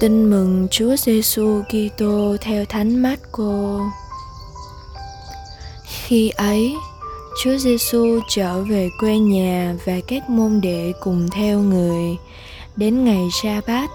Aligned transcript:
Tin 0.00 0.30
mừng 0.30 0.68
Chúa 0.70 0.96
Giêsu 0.96 1.62
Kitô 1.68 2.36
theo 2.40 2.64
Thánh 2.64 3.02
Marco. 3.02 3.80
Khi 5.84 6.30
ấy, 6.30 6.74
Chúa 7.42 7.56
Giêsu 7.56 8.20
trở 8.28 8.62
về 8.62 8.88
quê 9.00 9.18
nhà 9.18 9.74
và 9.84 9.92
các 10.06 10.30
môn 10.30 10.60
đệ 10.60 10.92
cùng 11.00 11.28
theo 11.30 11.58
người. 11.58 12.16
Đến 12.76 13.04
ngày 13.04 13.28
sa 13.42 13.60
bát, 13.66 13.90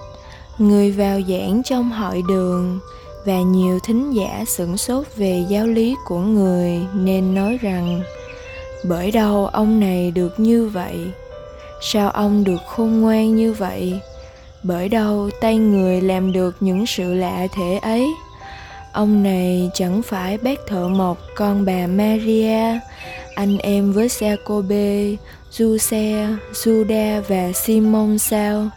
người 0.58 0.92
vào 0.92 1.22
giảng 1.22 1.62
trong 1.66 1.92
hội 1.92 2.22
đường 2.28 2.80
và 3.26 3.38
nhiều 3.38 3.80
thính 3.80 4.12
giả 4.12 4.44
sửng 4.48 4.78
sốt 4.78 5.08
về 5.16 5.46
giáo 5.50 5.68
lý 5.68 5.96
của 6.06 6.20
người 6.20 6.80
nên 6.94 7.36
nói 7.36 7.58
rằng 7.62 8.02
bởi 8.84 9.12
đâu 9.12 9.46
ông 9.46 9.80
này 9.80 10.12
được 10.12 10.40
như 10.40 10.70
vậy 10.70 10.98
sao 11.82 12.10
ông 12.10 12.44
được 12.44 12.62
khôn 12.68 13.02
ngoan 13.02 13.36
như 13.36 13.54
vậy 13.54 14.00
bởi 14.64 14.90
đâu 14.90 15.30
tay 15.42 15.58
người 15.58 16.02
làm 16.02 16.32
được 16.32 16.56
những 16.60 16.86
sự 16.86 17.14
lạ 17.14 17.48
thế 17.56 17.80
ấy 17.82 18.08
ông 18.94 19.24
này 19.24 19.70
chẳng 19.74 20.02
phải 20.02 20.38
bác 20.38 20.60
thợ 20.68 20.88
mộc 20.88 21.18
con 21.36 21.66
bà 21.66 21.88
maria 21.88 22.80
anh 23.40 23.58
em 23.58 23.92
với 23.92 24.08
Jacobe, 24.08 25.16
Giuse, 25.52 26.28
Juda 26.54 27.22
và 27.22 27.52
Simon 27.52 28.18
sao? 28.18 28.70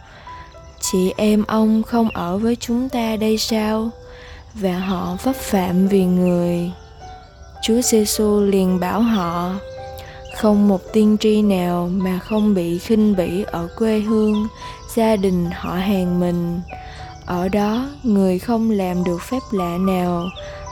Chị 0.81 1.13
em 1.17 1.43
ông 1.47 1.83
không 1.83 2.09
ở 2.09 2.37
với 2.37 2.55
chúng 2.55 2.89
ta 2.89 3.15
đây 3.15 3.37
sao? 3.37 3.89
Và 4.53 4.79
họ 4.79 5.17
vấp 5.23 5.35
phạm 5.35 5.87
vì 5.87 6.05
người. 6.05 6.71
Chúa 7.63 7.81
Giêsu 7.81 8.41
liền 8.41 8.79
bảo 8.79 9.01
họ: 9.01 9.51
không 10.37 10.67
một 10.67 10.81
tiên 10.93 11.17
tri 11.19 11.41
nào 11.41 11.89
mà 11.93 12.19
không 12.19 12.53
bị 12.53 12.77
khinh 12.79 13.15
bỉ 13.15 13.43
ở 13.43 13.67
quê 13.77 13.99
hương, 13.99 14.47
gia 14.95 15.15
đình 15.15 15.49
họ 15.51 15.73
hàng 15.73 16.19
mình. 16.19 16.61
Ở 17.25 17.49
đó, 17.49 17.89
người 18.03 18.39
không 18.39 18.71
làm 18.71 19.03
được 19.03 19.21
phép 19.21 19.39
lạ 19.51 19.77
nào, 19.77 20.25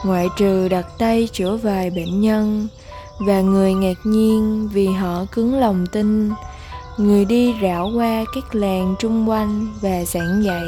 ngoại 0.04 0.28
trừ 0.36 0.68
đặt 0.68 0.86
tay 0.98 1.28
chữa 1.32 1.56
vài 1.56 1.90
bệnh 1.90 2.20
nhân. 2.20 2.68
Và 3.18 3.40
người 3.40 3.74
ngạc 3.74 3.98
nhiên 4.04 4.68
vì 4.72 4.86
họ 4.86 5.24
cứng 5.32 5.60
lòng 5.60 5.86
tin. 5.86 6.30
Người 6.96 7.24
đi 7.24 7.54
rảo 7.62 7.90
qua 7.96 8.24
các 8.34 8.54
làng 8.54 8.94
chung 8.98 9.28
quanh 9.28 9.66
và 9.80 10.04
giảng 10.04 10.44
dạy. 10.44 10.66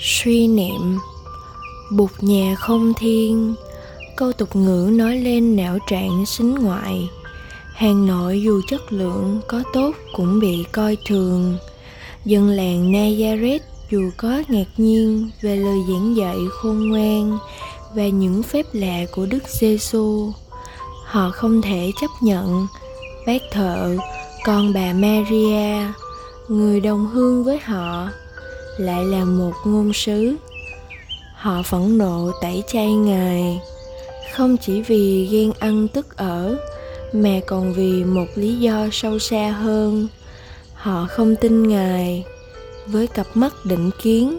Suy 0.00 0.48
niệm. 0.48 0.98
Bụt 1.90 2.10
nhà 2.20 2.54
không 2.54 2.92
thiên 2.94 3.54
câu 4.18 4.32
tục 4.32 4.56
ngữ 4.56 4.90
nói 4.92 5.16
lên 5.16 5.56
não 5.56 5.78
trạng 5.90 6.26
xính 6.26 6.54
ngoại. 6.54 7.08
Hàng 7.74 8.06
nội 8.06 8.42
dù 8.42 8.60
chất 8.68 8.92
lượng, 8.92 9.40
có 9.48 9.62
tốt 9.72 9.92
cũng 10.16 10.40
bị 10.40 10.64
coi 10.72 10.96
thường. 11.06 11.56
Dân 12.24 12.48
làng 12.48 12.92
nazareth 12.92 13.58
dù 13.90 14.10
có 14.16 14.42
ngạc 14.48 14.68
nhiên 14.76 15.30
về 15.42 15.56
lời 15.56 15.78
giảng 15.88 16.16
dạy 16.16 16.36
khôn 16.50 16.88
ngoan 16.88 17.38
và 17.94 18.08
những 18.08 18.42
phép 18.42 18.66
lạ 18.72 19.04
của 19.12 19.26
đức 19.26 19.42
giêsu 19.60 20.32
họ 21.04 21.30
không 21.30 21.62
thể 21.62 21.92
chấp 22.00 22.10
nhận. 22.20 22.66
Bác 23.26 23.42
thợ, 23.52 23.96
con 24.44 24.72
bà 24.72 24.92
maria, 24.92 25.92
người 26.48 26.80
đồng 26.80 27.06
hương 27.06 27.44
với 27.44 27.58
họ, 27.58 28.08
lại 28.78 29.04
là 29.04 29.24
một 29.24 29.52
ngôn 29.64 29.92
sứ. 29.92 30.36
Họ 31.34 31.62
phẫn 31.62 31.98
nộ 31.98 32.30
tẩy 32.42 32.62
chay 32.66 32.92
ngài 32.92 33.60
không 34.32 34.56
chỉ 34.56 34.82
vì 34.82 35.28
ghen 35.32 35.52
ăn 35.58 35.88
tức 35.88 36.16
ở, 36.16 36.56
mà 37.12 37.40
còn 37.46 37.72
vì 37.72 38.04
một 38.04 38.26
lý 38.34 38.58
do 38.58 38.86
sâu 38.92 39.18
xa 39.18 39.50
hơn. 39.50 40.08
Họ 40.74 41.06
không 41.10 41.36
tin 41.36 41.68
ngài. 41.68 42.24
Với 42.86 43.06
cặp 43.06 43.26
mắt 43.34 43.52
định 43.64 43.90
kiến, 44.02 44.38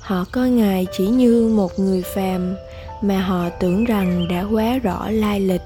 họ 0.00 0.24
coi 0.32 0.50
ngài 0.50 0.86
chỉ 0.96 1.06
như 1.06 1.48
một 1.56 1.78
người 1.78 2.02
phàm 2.02 2.54
mà 3.02 3.20
họ 3.20 3.48
tưởng 3.60 3.84
rằng 3.84 4.28
đã 4.28 4.44
quá 4.50 4.78
rõ 4.78 5.10
lai 5.10 5.40
lịch. 5.40 5.62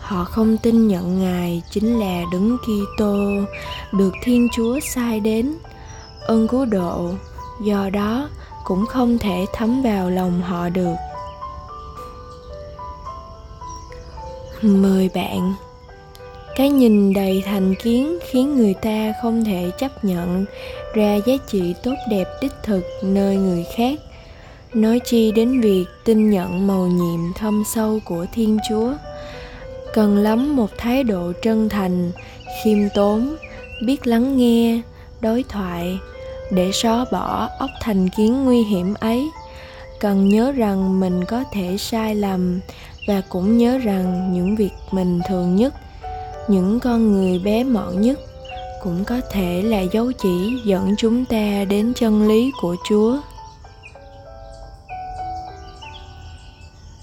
Họ 0.00 0.24
không 0.24 0.56
tin 0.56 0.88
nhận 0.88 1.20
ngài 1.22 1.62
chính 1.70 2.00
là 2.00 2.22
đứng 2.32 2.56
kitô, 2.58 3.16
được 3.92 4.12
thiên 4.22 4.48
chúa 4.56 4.80
sai 4.94 5.20
đến. 5.20 5.54
Ơn 6.20 6.48
cứu 6.48 6.64
độ, 6.64 7.10
do 7.64 7.90
đó 7.90 8.28
cũng 8.64 8.86
không 8.86 9.18
thể 9.18 9.46
thấm 9.54 9.82
vào 9.82 10.10
lòng 10.10 10.42
họ 10.42 10.68
được. 10.68 10.94
Mời 14.62 15.10
bạn. 15.14 15.54
Cái 16.56 16.68
nhìn 16.68 17.14
đầy 17.14 17.42
thành 17.46 17.74
kiến 17.74 18.18
khiến 18.30 18.56
người 18.56 18.74
ta 18.74 19.12
không 19.22 19.44
thể 19.44 19.70
chấp 19.78 20.04
nhận 20.04 20.44
ra 20.94 21.18
giá 21.26 21.34
trị 21.46 21.74
tốt 21.82 21.94
đẹp 22.10 22.28
đích 22.42 22.52
thực 22.62 22.84
nơi 23.02 23.36
người 23.36 23.64
khác. 23.76 23.98
Nói 24.74 25.00
chi 25.04 25.32
đến 25.32 25.60
việc 25.60 25.84
tin 26.04 26.30
nhận 26.30 26.66
màu 26.66 26.86
nhiệm 26.86 27.32
thâm 27.34 27.62
sâu 27.74 27.98
của 28.04 28.26
thiên 28.32 28.58
chúa. 28.68 28.92
Cần 29.94 30.16
lắm 30.16 30.56
một 30.56 30.70
thái 30.78 31.04
độ 31.04 31.32
chân 31.42 31.68
thành, 31.68 32.12
khiêm 32.64 32.78
tốn, 32.94 33.36
biết 33.86 34.06
lắng 34.06 34.36
nghe, 34.36 34.80
đối 35.20 35.44
thoại, 35.48 35.98
để 36.50 36.72
xóa 36.72 37.04
bỏ 37.12 37.48
óc 37.58 37.70
thành 37.80 38.08
kiến 38.08 38.44
nguy 38.44 38.62
hiểm 38.62 38.94
ấy. 39.00 39.30
Cần 40.00 40.28
nhớ 40.28 40.52
rằng 40.52 41.00
mình 41.00 41.24
có 41.24 41.44
thể 41.52 41.76
sai 41.78 42.14
lầm 42.14 42.60
và 43.06 43.22
cũng 43.28 43.58
nhớ 43.58 43.78
rằng 43.78 44.32
những 44.32 44.56
việc 44.56 44.72
mình 44.90 45.20
thường 45.28 45.56
nhất, 45.56 45.74
những 46.48 46.80
con 46.80 47.12
người 47.12 47.38
bé 47.38 47.64
mọn 47.64 48.00
nhất 48.00 48.18
cũng 48.82 49.04
có 49.04 49.20
thể 49.30 49.62
là 49.62 49.80
dấu 49.80 50.12
chỉ 50.12 50.60
dẫn 50.64 50.94
chúng 50.98 51.24
ta 51.24 51.64
đến 51.68 51.92
chân 51.96 52.28
lý 52.28 52.52
của 52.60 52.76
chúa. 52.88 53.16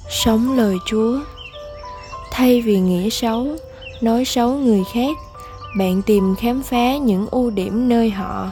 Sống 0.10 0.58
lời 0.58 0.78
chúa. 0.86 1.20
Thay 2.32 2.62
vì 2.62 2.80
nghĩ 2.80 3.10
xấu, 3.10 3.48
nói 4.02 4.26
xấu 4.26 4.50
người 4.50 4.84
khác, 4.94 5.18
bạn 5.78 6.02
tìm 6.02 6.36
khám 6.36 6.64
phá 6.64 6.98
những 6.98 7.28
ưu 7.32 7.50
điểm 7.50 7.90
nơi 7.90 8.10
họ, 8.10 8.52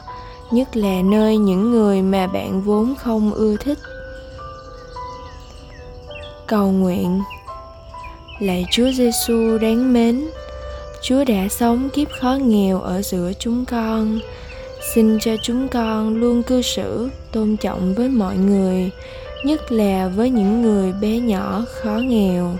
nhất 0.51 0.77
là 0.77 1.01
nơi 1.01 1.37
những 1.37 1.71
người 1.71 2.01
mà 2.01 2.27
bạn 2.27 2.61
vốn 2.61 2.95
không 2.95 3.33
ưa 3.33 3.55
thích. 3.57 3.79
Cầu 6.47 6.71
nguyện 6.71 7.21
lạy 8.41 8.65
chúa 8.71 8.91
giêsu 8.91 9.57
đáng 9.57 9.93
mến, 9.93 10.21
chúa 11.01 11.23
đã 11.23 11.47
sống 11.49 11.89
kiếp 11.89 12.07
khó 12.21 12.37
nghèo 12.41 12.81
ở 12.81 13.01
giữa 13.01 13.31
chúng 13.39 13.65
con. 13.65 14.19
Xin 14.93 15.19
cho 15.19 15.31
chúng 15.43 15.67
con 15.67 16.15
luôn 16.15 16.43
cư 16.43 16.61
xử 16.61 17.09
tôn 17.31 17.57
trọng 17.57 17.93
với 17.93 18.09
mọi 18.09 18.35
người, 18.37 18.89
nhất 19.45 19.71
là 19.71 20.07
với 20.07 20.29
những 20.29 20.61
người 20.61 20.93
bé 21.01 21.19
nhỏ 21.19 21.65
khó 21.67 21.93
nghèo. 22.03 22.55